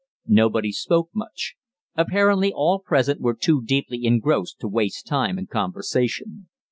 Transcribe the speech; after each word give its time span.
Nobody 0.25 0.71
spoke 0.71 1.11
much. 1.13 1.53
Apparently 1.95 2.51
all 2.51 2.79
present 2.79 3.21
were 3.21 3.35
too 3.35 3.61
deeply 3.61 4.03
engrossed 4.05 4.59
to 4.61 4.67
waste 4.67 5.05
time 5.05 5.37
in 5.37 5.45
conversation. 5.45 6.49